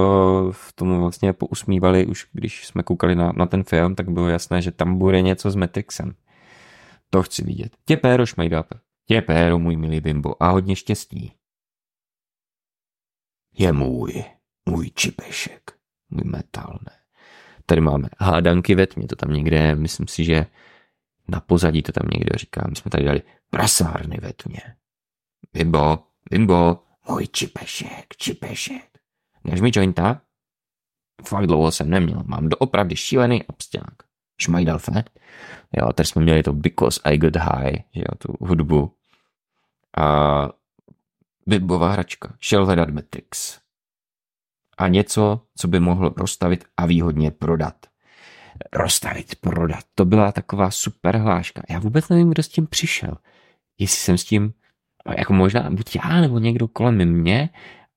v 0.51 0.73
tomu 0.73 0.99
vlastně 0.99 1.33
pousmívali, 1.33 2.05
už 2.05 2.27
když 2.33 2.67
jsme 2.67 2.83
koukali 2.83 3.15
na, 3.15 3.31
na 3.35 3.45
ten 3.45 3.63
film, 3.63 3.95
tak 3.95 4.09
bylo 4.09 4.27
jasné, 4.27 4.61
že 4.61 4.71
tam 4.71 4.97
bude 4.97 5.21
něco 5.21 5.51
s 5.51 5.55
Matrixem. 5.55 6.13
To 7.09 7.23
chci 7.23 7.43
vidět. 7.43 7.71
Tě 7.85 7.97
péro, 7.97 8.25
šmejdap. 8.25 8.67
Tě 9.07 9.21
péro, 9.21 9.59
můj 9.59 9.75
milý 9.75 9.99
bimbo, 9.99 10.43
a 10.43 10.49
hodně 10.49 10.75
štěstí 10.75 11.33
je 13.57 13.73
můj, 13.73 14.23
můj 14.65 14.91
čipešek, 14.95 15.71
můj 16.09 16.23
metal, 16.31 16.79
ne. 16.89 16.97
Tady 17.65 17.81
máme 17.81 18.09
hádanky 18.17 18.75
ve 18.75 18.87
tmě, 18.87 19.07
to 19.07 19.15
tam 19.15 19.33
někde, 19.33 19.75
myslím 19.75 20.07
si, 20.07 20.23
že 20.23 20.45
na 21.27 21.39
pozadí 21.39 21.81
to 21.81 21.91
tam 21.91 22.09
někdo 22.13 22.37
říká. 22.37 22.65
My 22.69 22.75
jsme 22.75 22.91
tady 22.91 23.03
dali 23.03 23.21
prasárny 23.49 24.17
ve 24.21 24.33
tmě. 24.33 24.61
Bimbo, 25.53 25.99
bimbo, 26.29 26.83
můj 27.09 27.27
čipešek, 27.27 28.05
čipešek. 28.17 28.99
Než 29.43 29.61
mi 29.61 29.71
jointa? 29.73 30.21
Fakt 31.27 31.47
dlouho 31.47 31.71
jsem 31.71 31.89
neměl, 31.89 32.23
mám 32.25 32.49
doopravdy 32.49 32.95
šílený 32.95 33.43
absťák. 33.43 33.93
Šmajdal 34.41 34.79
fat? 34.79 35.05
Jo, 35.73 35.93
tady 35.93 36.07
jsme 36.07 36.21
měli 36.21 36.43
to 36.43 36.53
Because 36.53 37.01
I 37.03 37.17
Got 37.17 37.35
High, 37.35 37.77
jo, 37.93 38.05
tu 38.17 38.33
hudbu. 38.39 38.93
A 39.97 40.49
Bimbová 41.47 41.91
hračka. 41.91 42.33
Šel 42.39 42.65
hledat 42.65 42.89
Matrix. 42.89 43.59
A 44.77 44.87
něco, 44.87 45.41
co 45.57 45.67
by 45.67 45.79
mohl 45.79 46.13
rozstavit 46.17 46.65
a 46.77 46.85
výhodně 46.85 47.31
prodat. 47.31 47.75
Rozstavit, 48.73 49.35
prodat. 49.35 49.83
To 49.95 50.05
byla 50.05 50.31
taková 50.31 50.71
super 50.71 51.17
hláška. 51.17 51.61
Já 51.69 51.79
vůbec 51.79 52.09
nevím, 52.09 52.29
kdo 52.29 52.43
s 52.43 52.47
tím 52.47 52.67
přišel. 52.67 53.17
Jestli 53.79 53.97
jsem 53.97 54.17
s 54.17 54.23
tím, 54.23 54.53
jako 55.17 55.33
možná 55.33 55.69
buď 55.69 55.95
já, 55.95 56.21
nebo 56.21 56.39
někdo 56.39 56.67
kolem 56.67 57.05
mě, 57.05 57.49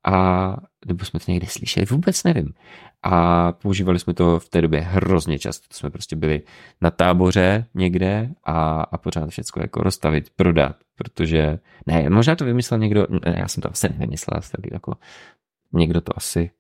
a 0.05 0.57
nebo 0.87 1.05
jsme 1.05 1.21
to 1.21 1.33
někde 1.33 1.47
slyšeli, 1.47 1.87
vůbec 1.87 2.25
nevím. 2.25 2.55
A 3.03 3.53
používali 3.53 3.99
jsme 3.99 4.15
to 4.15 4.41
v 4.41 4.49
té 4.49 4.63
době 4.63 4.81
hrozně 4.81 5.39
často. 5.39 5.69
To 5.69 5.75
jsme 5.75 5.91
prostě 5.91 6.17
byli 6.17 6.43
na 6.81 6.91
táboře 6.91 7.67
někde 7.75 8.31
a, 8.45 8.81
a 8.83 8.99
pořád 8.99 9.29
všechno 9.29 9.63
jako 9.63 9.83
rozstavit, 9.83 10.31
prodat, 10.37 10.77
protože, 10.95 11.59
ne, 11.87 12.11
možná 12.11 12.37
to 12.37 12.45
vymyslel 12.45 12.81
někdo, 12.81 13.07
ne, 13.11 13.37
já 13.39 13.49
jsem 13.49 13.61
to 13.61 13.71
asi 13.71 13.89
nevymyslel, 13.89 14.41
jako 14.73 14.95
někdo 15.73 16.01
to 16.01 16.17
asi, 16.17 16.51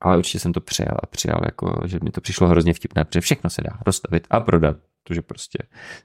ale 0.00 0.18
určitě 0.18 0.38
jsem 0.38 0.52
to 0.52 0.60
přijal 0.60 0.96
a 1.02 1.06
přijal, 1.06 1.40
jako, 1.44 1.80
že 1.86 1.98
mi 2.02 2.10
to 2.10 2.20
přišlo 2.20 2.48
hrozně 2.48 2.74
vtipné, 2.74 3.04
protože 3.04 3.20
všechno 3.20 3.50
se 3.50 3.62
dá 3.62 3.78
rozstavit 3.86 4.26
a 4.30 4.40
prodat, 4.40 4.76
protože 5.02 5.22
prostě 5.22 5.58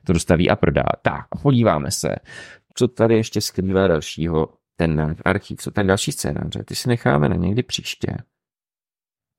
to 0.03 0.13
dostaví 0.13 0.49
a 0.49 0.55
prodá. 0.55 0.83
Tak, 1.01 1.25
podíváme 1.41 1.91
se, 1.91 2.15
co 2.73 2.87
tady 2.87 3.15
ještě 3.15 3.41
skrývá 3.41 3.87
dalšího 3.87 4.49
ten 4.75 4.95
náš 4.95 5.17
archiv, 5.25 5.59
co 5.59 5.71
ten 5.71 5.87
další 5.87 6.11
scénáře, 6.11 6.63
ty 6.63 6.75
si 6.75 6.89
necháme 6.89 7.29
na 7.29 7.35
někdy 7.35 7.63
příště. 7.63 8.17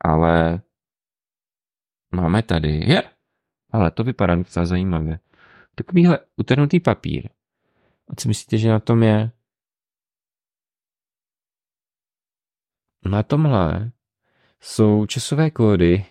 Ale 0.05 0.63
máme 2.15 2.43
tady, 2.43 2.69
je, 2.69 3.03
ale 3.73 3.91
to 3.91 4.05
vypadá 4.05 4.35
docela 4.35 4.67
zajímavě. 4.67 5.19
Takovýhle 5.75 6.19
utrhnutý 6.37 6.81
papír. 6.81 7.29
A 8.09 8.15
co 8.17 8.29
myslíte, 8.29 8.59
že 8.59 8.69
na 8.69 8.81
tom 8.81 9.03
je? 9.03 9.31
Na 13.11 13.23
tomhle 13.23 13.93
jsou 14.61 15.07
časové 15.07 15.51
kódy 15.51 16.07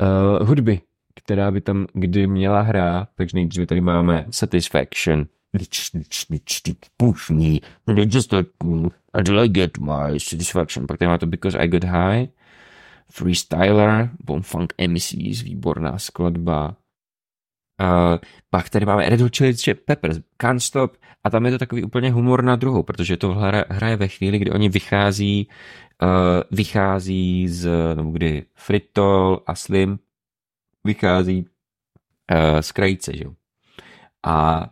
uh, 0.00 0.48
hudby, 0.48 0.80
která 1.14 1.50
by 1.50 1.60
tam 1.60 1.86
kdy 1.92 2.26
měla 2.26 2.60
hrát, 2.60 3.08
takže 3.14 3.36
nejdříve 3.36 3.66
tady 3.66 3.80
máme 3.80 4.26
Satisfaction, 4.30 5.26
push 6.98 7.30
me, 7.30 7.60
just 8.06 8.32
until 8.32 9.40
I 9.40 9.48
get 9.48 9.78
my 9.78 10.18
satisfaction. 10.18 10.86
Pak 10.86 10.98
tady 10.98 11.08
má 11.08 11.18
to 11.18 11.26
Because 11.26 11.58
I 11.58 11.68
Got 11.68 11.84
High, 11.84 12.28
Freestyler, 13.12 14.10
Funk 14.40 14.72
MCs, 14.88 15.42
výborná 15.42 15.98
skladba. 15.98 16.76
Uh, 17.80 18.18
pak 18.50 18.70
tady 18.70 18.86
máme 18.86 19.08
Red 19.08 19.20
Hot 19.20 19.36
Chili 19.36 19.54
Peppers, 19.84 20.18
Can't 20.36 20.62
Stop 20.62 20.96
a 21.24 21.30
tam 21.30 21.46
je 21.46 21.52
to 21.52 21.58
takový 21.58 21.84
úplně 21.84 22.10
humor 22.10 22.44
na 22.44 22.56
druhou, 22.56 22.82
protože 22.82 23.16
to 23.16 23.34
hraje 23.68 23.96
ve 23.96 24.08
chvíli, 24.08 24.38
kdy 24.38 24.50
oni 24.50 24.68
vychází, 24.68 25.48
uh, 26.02 26.08
vychází 26.50 27.48
z, 27.48 27.68
nebo 27.94 28.10
kdy 28.10 28.44
Fritol 28.54 29.42
a 29.46 29.54
Slim 29.54 29.98
vychází 30.84 31.46
uh, 32.32 32.60
z 32.60 32.72
krajice, 32.72 33.16
že 33.16 33.24
jo. 33.24 33.32
A 34.26 34.66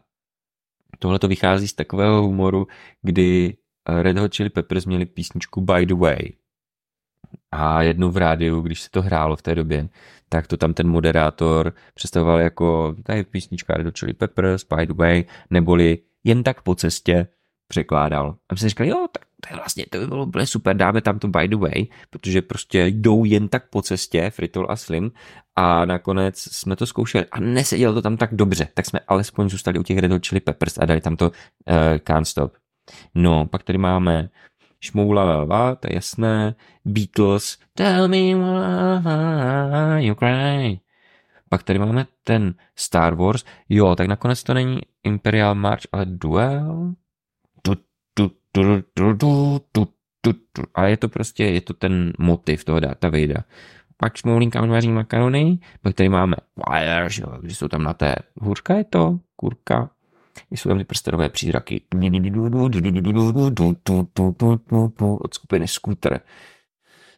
tohle 0.98 1.18
to 1.18 1.28
vychází 1.28 1.68
z 1.68 1.72
takového 1.72 2.22
humoru, 2.22 2.66
kdy 3.02 3.56
Red 3.88 4.18
Hot 4.18 4.34
Chili 4.34 4.50
Peppers 4.50 4.86
měli 4.86 5.06
písničku 5.06 5.60
By 5.60 5.86
the 5.86 5.94
Way. 5.94 6.18
A 7.52 7.82
jednu 7.82 8.10
v 8.10 8.16
rádiu, 8.16 8.60
když 8.60 8.82
se 8.82 8.90
to 8.90 9.02
hrálo 9.02 9.36
v 9.36 9.42
té 9.42 9.54
době, 9.54 9.88
tak 10.28 10.46
to 10.46 10.56
tam 10.56 10.74
ten 10.74 10.88
moderátor 10.88 11.74
představoval 11.94 12.40
jako 12.40 12.96
tady 13.02 13.24
písnička 13.24 13.74
Red 13.74 13.86
Hot 13.86 13.98
Chili 13.98 14.12
Peppers, 14.12 14.64
By 14.76 14.86
the 14.86 14.94
Way, 14.94 15.24
neboli 15.50 15.98
jen 16.24 16.42
tak 16.42 16.62
po 16.62 16.74
cestě 16.74 17.26
překládal. 17.68 18.36
A 18.48 18.54
my 18.54 18.58
jsme 18.58 18.68
říkali, 18.68 18.90
jo, 18.90 19.06
tak 19.12 19.22
to 19.48 19.54
je 19.54 19.56
vlastně, 19.56 19.84
to 19.90 19.98
by 19.98 20.06
bylo 20.06 20.26
úplně 20.26 20.46
super, 20.46 20.76
dáme 20.76 21.00
tam 21.00 21.18
to 21.18 21.28
by 21.28 21.48
the 21.48 21.56
way, 21.56 21.86
protože 22.10 22.42
prostě 22.42 22.86
jdou 22.86 23.24
jen 23.24 23.48
tak 23.48 23.70
po 23.70 23.82
cestě, 23.82 24.30
Fritol 24.30 24.66
a 24.70 24.76
Slim, 24.76 25.10
a 25.56 25.84
nakonec 25.84 26.38
jsme 26.38 26.76
to 26.76 26.86
zkoušeli 26.86 27.24
a 27.32 27.40
nesedělo 27.40 27.94
to 27.94 28.02
tam 28.02 28.16
tak 28.16 28.34
dobře, 28.34 28.68
tak 28.74 28.86
jsme 28.86 29.00
alespoň 29.08 29.48
zůstali 29.48 29.78
u 29.78 29.82
těch 29.82 29.98
Red 29.98 30.12
Hot 30.12 30.26
Chili 30.26 30.40
Peppers 30.40 30.78
a 30.78 30.86
dali 30.86 31.00
tam 31.00 31.16
to 31.16 31.26
uh, 31.26 31.32
Can't 32.06 32.28
Stop. 32.28 32.52
No, 33.14 33.46
pak 33.46 33.62
tady 33.62 33.78
máme 33.78 34.28
Šmoula 34.80 35.24
Velva, 35.24 35.74
to 35.74 35.88
je 35.90 35.94
jasné, 35.94 36.54
Beatles, 36.84 37.58
Tell 37.74 38.08
me 38.08 38.34
why 38.34 40.06
you 40.06 40.14
cry. 40.14 40.80
Pak 41.48 41.62
tady 41.62 41.78
máme 41.78 42.06
ten 42.24 42.54
Star 42.76 43.14
Wars, 43.14 43.44
jo, 43.68 43.96
tak 43.96 44.06
nakonec 44.06 44.42
to 44.42 44.54
není 44.54 44.80
Imperial 45.04 45.54
March, 45.54 45.82
ale 45.92 46.06
Duel. 46.06 46.94
A 50.74 50.86
je 50.86 50.96
to 50.96 51.08
prostě, 51.08 51.44
je 51.44 51.60
to 51.60 51.74
ten 51.74 52.12
motiv 52.18 52.64
toho 52.64 52.80
Darta 52.80 53.08
Vadera. 53.08 53.44
Pak 53.96 54.16
Šmoulinka 54.16 54.66
vaří 54.66 54.88
makarony, 54.88 55.58
pak 55.82 55.94
tady 55.94 56.08
máme 56.08 56.36
Fire, 56.70 57.10
že 57.10 57.22
jo, 57.22 57.38
jsou 57.42 57.68
tam 57.68 57.82
na 57.82 57.94
té, 57.94 58.14
hůřka 58.40 58.74
je 58.74 58.84
to, 58.84 59.18
kurka, 59.36 59.90
jsou 60.50 60.68
tam 60.68 60.78
ty 60.78 60.84
prstenové 60.84 61.28
přízraky 61.28 61.82
od 65.20 65.34
skupiny 65.34 65.68
Scooter. 65.68 66.20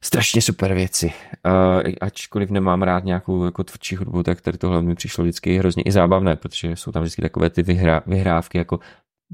Strašně 0.01 0.43
super 0.43 0.75
věci. 0.75 1.07
Uh, 1.07 1.93
ačkoliv 2.01 2.51
nemám 2.51 2.83
rád 2.83 3.05
nějakou 3.05 3.45
jako 3.45 3.65
tvrdší 3.65 3.97
hudbu, 3.97 4.23
tak 4.23 4.41
tady 4.41 4.59
tohle 4.59 4.83
mi 4.83 4.95
přišlo 4.95 5.25
vždycky 5.25 5.59
hrozně 5.59 5.83
i 5.83 5.93
zábavné, 5.93 6.37
protože 6.37 6.77
jsou 6.77 6.93
tam 6.93 7.03
vždycky 7.03 7.23
takové 7.23 7.51
ty 7.51 7.63
vyhrá, 7.63 8.03
vyhrávky, 8.07 8.59
jako 8.59 8.79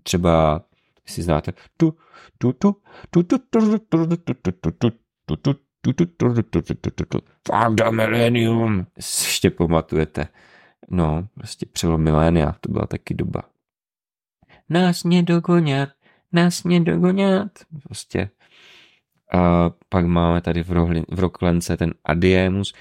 třeba, 0.02 0.62
si 1.06 1.22
znáte, 1.22 1.52
tu, 1.76 1.96
tu, 2.38 2.52
Millennium. 7.90 8.86
Ještě 8.96 9.50
pamatujete. 9.50 10.28
No, 10.90 11.28
prostě 11.34 11.66
přelom 11.66 12.02
milénia, 12.02 12.56
to 12.60 12.72
byla 12.72 12.86
taky 12.86 13.14
doba 13.14 13.42
nás 14.72 15.04
nedogonět, 15.04 15.90
nás 16.32 16.64
nedogonět. 16.64 17.64
Prostě. 17.82 18.30
A 19.32 19.70
pak 19.88 20.06
máme 20.06 20.40
tady 20.40 20.62
v, 20.62 20.72
rohli, 20.72 21.02
v 21.10 21.18
Rocklence 21.18 21.76
ten 21.76 21.94
Adiemus 22.04 22.74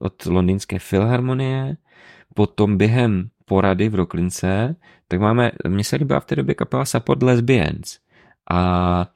od 0.00 0.26
londýnské 0.26 0.78
filharmonie. 0.78 1.76
Potom 2.34 2.76
během 2.76 3.28
porady 3.48 3.88
v 3.88 3.94
Rocklince, 3.94 4.76
tak 5.08 5.20
máme, 5.20 5.50
mně 5.68 5.84
se 5.84 5.96
líbila 5.96 6.20
v 6.20 6.24
té 6.24 6.36
době 6.36 6.54
kapela 6.54 6.84
Support 6.84 7.22
Lesbians. 7.22 7.98
A 8.50 9.06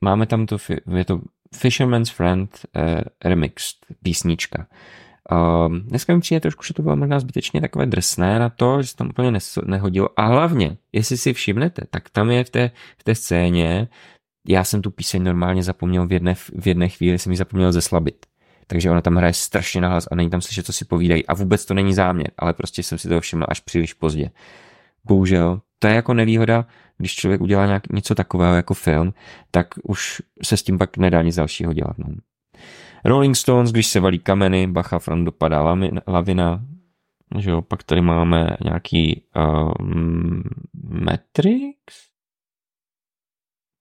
máme 0.00 0.26
tam 0.26 0.46
to, 0.46 0.56
je 0.96 1.04
to 1.04 1.20
Fisherman's 1.54 2.10
Friend 2.10 2.50
uh, 2.76 2.82
remixed 3.24 3.76
písnička. 4.02 4.66
Uh, 5.32 5.78
dneska 5.78 6.14
mi 6.14 6.20
přijde 6.20 6.40
trošku, 6.40 6.62
že 6.62 6.74
to 6.74 6.82
bylo 6.82 6.96
možná 6.96 7.20
zbytečně 7.20 7.60
takové 7.60 7.86
drsné 7.86 8.38
na 8.38 8.48
to, 8.48 8.82
že 8.82 8.88
se 8.88 8.96
tam 8.96 9.08
úplně 9.08 9.38
nehodilo. 9.64 10.08
A 10.16 10.26
hlavně, 10.26 10.76
jestli 10.92 11.16
si 11.16 11.32
všimnete, 11.32 11.82
tak 11.90 12.10
tam 12.10 12.30
je 12.30 12.44
v 12.44 12.50
té, 12.50 12.70
v 12.98 13.04
té 13.04 13.14
scéně, 13.14 13.88
já 14.48 14.64
jsem 14.64 14.82
tu 14.82 14.90
píseň 14.90 15.22
normálně 15.22 15.62
zapomněl 15.62 16.06
v 16.06 16.12
jedné, 16.12 16.34
v 16.34 16.66
jedné 16.66 16.88
chvíli, 16.88 17.18
jsem 17.18 17.32
ji 17.32 17.38
zapomněl 17.38 17.72
zeslabit. 17.72 18.26
Takže 18.66 18.90
ona 18.90 19.00
tam 19.00 19.16
hraje 19.16 19.32
strašně 19.32 19.80
nahlas 19.80 20.08
a 20.10 20.14
není 20.14 20.30
tam 20.30 20.40
slyšet, 20.40 20.66
co 20.66 20.72
si 20.72 20.84
povídají. 20.84 21.26
A 21.26 21.34
vůbec 21.34 21.64
to 21.64 21.74
není 21.74 21.94
záměr, 21.94 22.30
ale 22.38 22.52
prostě 22.52 22.82
jsem 22.82 22.98
si 22.98 23.08
to 23.08 23.20
všiml 23.20 23.46
až 23.48 23.60
příliš 23.60 23.92
pozdě. 23.94 24.30
Bohužel, 25.04 25.60
to 25.78 25.86
je 25.88 25.94
jako 25.94 26.14
nevýhoda, 26.14 26.66
když 26.98 27.14
člověk 27.14 27.40
udělá 27.40 27.66
nějak, 27.66 27.92
něco 27.92 28.14
takového 28.14 28.54
jako 28.54 28.74
film, 28.74 29.14
tak 29.50 29.66
už 29.82 30.22
se 30.42 30.56
s 30.56 30.62
tím 30.62 30.78
pak 30.78 30.96
nedá 30.96 31.22
nic 31.22 31.36
dalšího 31.36 31.72
dělat. 31.72 31.98
No. 31.98 32.06
Rolling 33.04 33.36
Stones, 33.36 33.72
když 33.72 33.86
se 33.86 34.00
valí 34.00 34.18
kameny, 34.18 34.66
bacha, 34.66 34.98
fran 34.98 35.24
dopadá 35.24 35.76
lavina, 36.06 36.64
že 37.38 37.50
jo, 37.50 37.62
pak 37.62 37.82
tady 37.82 38.00
máme 38.00 38.56
nějaký 38.64 39.22
um, 39.80 40.42
Matrix, 40.82 42.13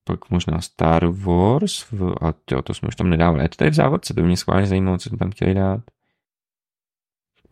pak 0.03 0.29
možná 0.29 0.61
Star 0.61 1.05
Wars, 1.05 1.91
v, 1.91 2.15
a 2.21 2.33
to, 2.45 2.61
to 2.61 2.73
jsme 2.73 2.87
už 2.87 2.95
tam 2.95 3.09
nedávali. 3.09 3.43
Je 3.43 3.49
to 3.49 3.55
tady 3.55 3.71
v 3.71 3.73
závodce, 3.73 4.13
to 4.13 4.21
by 4.21 4.27
mě 4.27 4.37
schválně 4.37 4.67
zajímalo, 4.67 4.97
co 4.97 5.09
jsme 5.09 5.17
tam 5.17 5.31
chtěli 5.31 5.53
dát. 5.53 5.79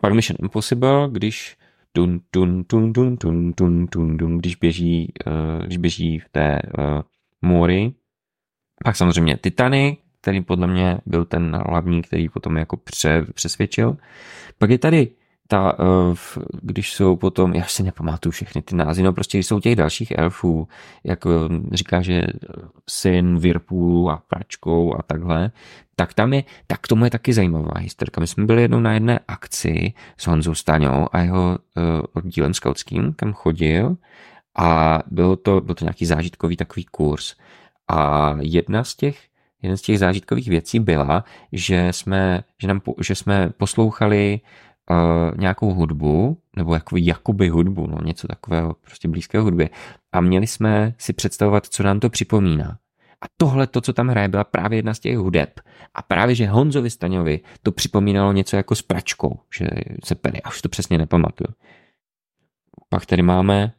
Pak 0.02 0.14
Mission 0.14 0.38
Impossible, 0.42 1.10
když 1.12 1.58
tun, 1.92 2.22
tun, 2.32 2.64
tun, 2.64 2.94
tun, 2.94 3.18
tun, 3.18 3.54
tun, 3.54 3.88
tun, 3.88 4.18
tun, 4.18 4.38
když 4.38 4.56
běží, 4.56 5.14
uh, 5.28 5.66
když 5.66 5.78
běží 5.78 6.20
v 6.20 6.30
té 6.30 6.60
uh, 6.78 7.02
mori. 7.42 7.94
Pak 8.84 8.96
samozřejmě 8.96 9.38
Titanic, 9.38 10.00
který 10.22 10.42
podle 10.42 10.68
mě 10.68 10.98
byl 11.06 11.26
ten 11.26 11.56
hlavní, 11.68 12.02
který 12.02 12.30
potom 12.30 12.58
jako 12.58 12.78
pře, 12.78 13.26
přesvědčil. 13.34 13.98
Pak 14.58 14.70
je 14.70 14.78
tady 14.78 15.12
ta, 15.52 15.76
eh, 15.80 16.16
když 16.62 16.94
jsou 16.94 17.16
potom, 17.16 17.54
já 17.54 17.66
si 17.66 17.84
nepamatuju 17.84 18.32
všechny 18.32 18.62
ty 18.62 18.76
názvy, 18.76 19.04
no 19.04 19.14
prostě 19.14 19.38
jsou 19.38 19.60
těch 19.60 19.76
dalších 19.76 20.14
elfů, 20.18 20.68
jako 21.04 21.30
říká, 21.72 22.02
že 22.02 22.24
syn 22.90 23.40
Virpulu 23.40 24.10
a 24.10 24.24
pračkou 24.28 24.96
a 25.00 25.02
takhle, 25.02 25.52
tak 25.96 26.14
tam 26.14 26.34
je, 26.34 26.44
tak 26.68 26.88
tomu 26.88 27.06
je 27.06 27.12
taky 27.12 27.34
zajímavá 27.34 27.72
historka. 27.80 28.22
My 28.22 28.28
jsme 28.28 28.46
byli 28.46 28.62
jednou 28.62 28.80
na 28.80 28.94
jedné 28.94 29.20
akci 29.28 29.94
s 30.18 30.28
Honzou 30.28 30.56
Staňou 30.56 31.08
a 31.12 31.20
jeho 31.20 31.58
uh, 31.58 31.84
oddílem 32.14 32.54
skautským, 32.54 33.14
kam 33.14 33.34
chodil 33.34 33.98
a 34.56 35.00
bylo 35.12 35.36
to, 35.36 35.62
byl 35.62 35.76
to 35.76 35.86
nějaký 35.86 36.06
zážitkový 36.06 36.58
takový 36.58 36.86
kurz. 36.86 37.36
A 37.88 38.32
jedna 38.40 38.84
z 38.84 38.96
těch 38.96 39.18
jeden 39.62 39.78
z 39.78 39.82
těch 39.82 40.00
zážitkových 40.00 40.48
věcí 40.48 40.80
byla, 40.80 41.24
že 41.52 41.88
jsme, 41.94 42.44
že 42.62 42.68
nám, 42.68 42.82
že 43.02 43.16
jsme 43.16 43.50
poslouchali 43.58 44.40
uh, 44.92 45.38
nějakou 45.38 45.74
hudbu, 45.74 46.38
nebo 46.58 46.74
jako 46.74 46.98
jakoby 46.98 47.50
hudbu, 47.50 47.88
no, 47.88 47.98
něco 48.04 48.28
takového 48.28 48.74
prostě 48.74 49.08
blízkého 49.08 49.44
hudbě. 49.44 49.70
A 50.12 50.22
měli 50.22 50.48
jsme 50.48 50.94
si 50.98 51.14
představovat, 51.14 51.66
co 51.66 51.84
nám 51.84 52.00
to 52.00 52.10
připomíná. 52.10 52.78
A 53.22 53.26
tohle, 53.38 53.68
to, 53.68 53.82
co 53.82 53.94
tam 53.94 54.08
hraje, 54.08 54.28
byla 54.28 54.44
právě 54.44 54.78
jedna 54.78 54.94
z 54.94 55.00
těch 55.00 55.18
hudeb. 55.18 55.60
A 55.94 56.02
právě, 56.02 56.36
že 56.36 56.48
Honzovi 56.48 56.90
Staňovi 56.90 57.40
to 57.64 57.72
připomínalo 57.72 58.34
něco 58.34 58.56
jako 58.56 58.76
s 58.76 58.82
pračkou, 58.82 59.40
že 59.58 59.68
se 60.04 60.16
pere, 60.16 60.40
až 60.40 60.62
to 60.62 60.70
přesně 60.70 60.98
nepamatuju. 60.98 61.56
Pak 62.90 63.06
tady 63.06 63.22
máme 63.22 63.74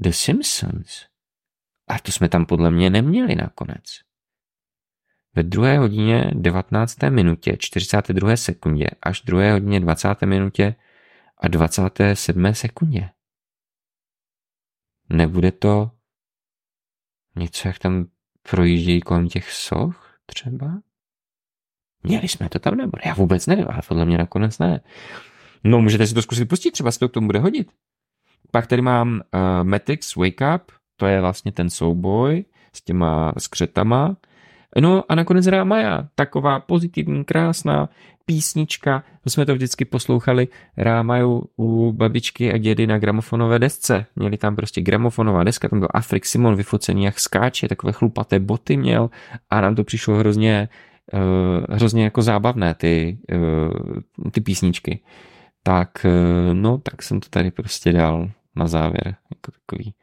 The 0.00 0.10
Simpsons. 0.10 1.06
A 1.88 1.98
to 1.98 2.12
jsme 2.12 2.28
tam 2.28 2.46
podle 2.46 2.70
mě 2.70 2.90
neměli 2.90 3.34
nakonec. 3.34 3.84
Ve 5.36 5.42
druhé 5.42 5.78
hodině 5.78 6.30
19. 6.34 6.98
minutě 7.10 7.56
42. 7.58 8.36
sekundě 8.36 8.86
až 9.02 9.20
druhé 9.22 9.52
hodině 9.52 9.80
20. 9.80 10.22
minutě 10.22 10.74
a 11.38 11.48
27. 11.48 12.54
sekundě. 12.54 13.10
Nebude 15.08 15.52
to 15.52 15.90
něco, 17.36 17.68
jak 17.68 17.78
tam 17.78 18.06
projíždějí 18.50 19.00
kolem 19.00 19.28
těch 19.28 19.52
soch 19.52 20.18
třeba? 20.26 20.82
Měli 22.02 22.28
jsme 22.28 22.48
to 22.48 22.58
tam 22.58 22.74
nebo 22.74 22.92
Já 23.04 23.14
vůbec 23.14 23.46
nevím, 23.46 23.66
ale 23.68 23.80
podle 23.88 24.04
mě 24.04 24.18
nakonec 24.18 24.58
ne. 24.58 24.80
No, 25.64 25.80
můžete 25.80 26.06
si 26.06 26.14
to 26.14 26.22
zkusit 26.22 26.44
pustit, 26.44 26.70
třeba 26.70 26.90
se 26.90 26.98
to 26.98 27.08
k 27.08 27.12
tomu 27.12 27.26
bude 27.26 27.38
hodit. 27.38 27.72
Pak 28.50 28.66
tady 28.66 28.82
mám 28.82 29.14
uh, 29.34 29.40
Matrix 29.62 30.16
Wake 30.16 30.40
Up, 30.54 30.72
to 30.96 31.06
je 31.06 31.20
vlastně 31.20 31.52
ten 31.52 31.70
souboj 31.70 32.44
s 32.72 32.82
těma 32.82 33.32
skřetama. 33.38 34.16
No 34.80 35.04
a 35.08 35.14
nakonec 35.14 35.46
Rámaja, 35.46 36.08
taková 36.14 36.60
pozitivní, 36.60 37.24
krásná 37.24 37.88
písnička, 38.24 39.04
to 39.24 39.30
jsme 39.30 39.46
to 39.46 39.54
vždycky 39.54 39.84
poslouchali, 39.84 40.48
Rámaju 40.76 41.44
u 41.56 41.92
babičky 41.92 42.52
a 42.52 42.58
dědy 42.58 42.86
na 42.86 42.98
gramofonové 42.98 43.58
desce. 43.58 44.06
Měli 44.16 44.36
tam 44.36 44.56
prostě 44.56 44.80
gramofonová 44.80 45.44
deska, 45.44 45.68
tam 45.68 45.78
byl 45.78 45.88
Afrik 45.94 46.26
Simon 46.26 46.56
vyfocený, 46.56 47.04
jak 47.04 47.20
skáče, 47.20 47.68
takové 47.68 47.92
chlupaté 47.92 48.40
boty 48.40 48.76
měl 48.76 49.10
a 49.50 49.60
nám 49.60 49.74
to 49.74 49.84
přišlo 49.84 50.16
hrozně, 50.16 50.68
uh, 51.12 51.76
hrozně 51.76 52.04
jako 52.04 52.22
zábavné 52.22 52.74
ty, 52.74 53.18
uh, 53.32 54.30
ty 54.30 54.40
písničky. 54.40 55.02
Tak, 55.62 56.06
uh, 56.06 56.54
no, 56.54 56.78
tak 56.78 57.02
jsem 57.02 57.20
to 57.20 57.28
tady 57.28 57.50
prostě 57.50 57.92
dal 57.92 58.30
na 58.56 58.66
závěr, 58.66 59.06
jako 59.06 59.52
takový, 59.60 59.94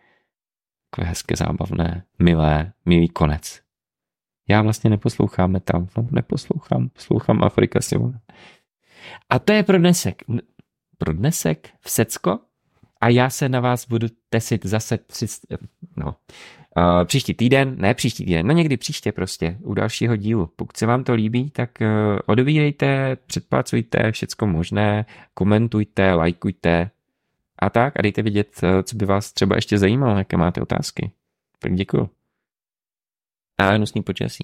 takové 0.90 1.10
hezké, 1.10 1.36
zábavné, 1.36 2.04
milé, 2.20 2.72
milý 2.86 3.08
konec. 3.08 3.69
Já 4.50 4.62
vlastně 4.62 4.90
neposlouchám 4.90 5.52
metal, 5.52 5.88
no, 5.98 6.08
neposlouchám, 6.12 6.90
poslouchám 6.90 7.44
Afrika 7.44 7.82
Simona. 7.82 8.20
A 9.30 9.40
to 9.40 9.54
je 9.54 9.64
pro 9.64 9.78
dnesek. 9.78 10.22
Pro 10.98 11.14
dnesek 11.14 11.70
v 11.80 11.90
secko 11.90 12.40
a 13.02 13.10
já 13.10 13.30
se 13.30 13.50
na 13.50 13.60
vás 13.60 13.88
budu 13.88 14.08
tesit 14.30 14.66
zase 14.66 14.98
při, 14.98 15.26
no, 15.98 16.06
uh, 16.08 17.06
příští 17.06 17.34
týden, 17.34 17.76
ne 17.78 17.94
příští 17.94 18.26
týden, 18.26 18.48
no 18.48 18.54
někdy 18.54 18.78
příště 18.78 19.12
prostě, 19.12 19.58
u 19.62 19.74
dalšího 19.74 20.16
dílu. 20.16 20.50
Pokud 20.56 20.78
se 20.78 20.86
vám 20.86 21.04
to 21.04 21.14
líbí, 21.14 21.50
tak 21.50 21.70
uh, 21.82 21.88
odebírejte, 22.26 23.18
předplacujte, 23.26 24.12
všecko 24.12 24.48
možné, 24.48 25.06
komentujte, 25.34 26.14
lajkujte 26.14 26.92
a 27.60 27.70
tak 27.70 28.00
a 28.00 28.02
dejte 28.02 28.22
vědět, 28.22 28.62
co 28.84 28.96
by 28.96 29.06
vás 29.06 29.34
třeba 29.34 29.56
ještě 29.56 29.78
zajímalo, 29.78 30.18
jaké 30.18 30.38
máte 30.38 30.62
otázky. 30.62 31.12
Tak 31.60 31.74
děkuju. 31.74 32.10
Ah, 33.62 33.74
anos, 33.76 33.92
tem 33.92 34.02
podia 34.02 34.24
é 34.26 34.28
assim. 34.28 34.44